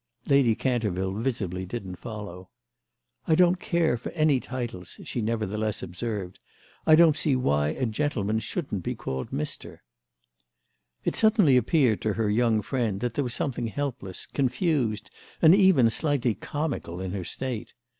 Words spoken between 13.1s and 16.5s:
there was something helpless, confused and even slightly